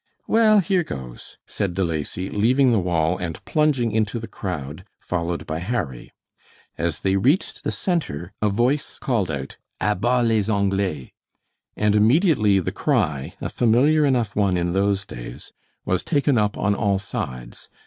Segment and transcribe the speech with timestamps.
[0.25, 5.45] "Well, here goes," said De Lacy, leaving the wall and plunging into the crowd, followed
[5.45, 6.11] by Harry.
[6.75, 11.13] As they reached the center a voice called out: "A bas les Anglais!"
[11.77, 15.51] And immediately the cry, a familiar enough one in those days,
[15.85, 17.69] was taken up on all sides.